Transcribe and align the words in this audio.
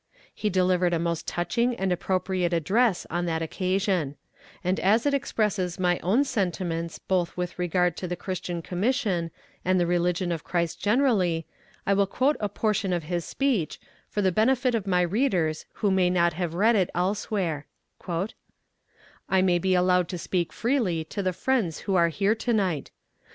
He 0.33 0.49
delivered 0.49 0.95
a 0.95 0.97
most 0.99 1.27
touching 1.27 1.75
and 1.75 1.91
appropriate 1.91 2.53
address 2.53 3.05
on 3.11 3.27
that 3.27 3.43
occasion, 3.43 4.15
and 4.63 4.79
as 4.79 5.05
it 5.05 5.13
expresses 5.13 5.79
my 5.79 5.99
own 5.99 6.23
sentiments, 6.23 6.97
both 6.97 7.37
with 7.37 7.59
regard 7.59 7.95
to 7.97 8.07
the 8.07 8.15
Christian 8.15 8.63
Commission 8.63 9.29
and 9.63 9.79
the 9.79 9.85
religion 9.85 10.31
of 10.31 10.43
Christ 10.43 10.81
generally, 10.81 11.45
I 11.85 11.93
will 11.93 12.07
quote 12.07 12.35
a 12.39 12.49
portion 12.49 12.93
of 12.93 13.03
his 13.03 13.25
speech, 13.25 13.79
for 14.09 14.23
the 14.23 14.31
benefit 14.31 14.73
of 14.73 14.87
my 14.87 15.01
readers 15.01 15.67
who 15.85 15.91
may 15.91 16.09
not 16.09 16.33
have 16.33 16.55
read 16.55 16.75
it 16.75 16.89
elsewhere: 16.95 17.67
"I 19.29 19.43
may 19.43 19.59
be 19.59 19.75
allowed 19.75 20.09
to 20.09 20.17
speak 20.17 20.51
freely 20.51 21.03
to 21.03 21.21
the 21.21 21.31
friends 21.31 21.81
who 21.81 21.93
are 21.93 22.09
here 22.09 22.33
to 22.33 22.51
night. 22.53 22.89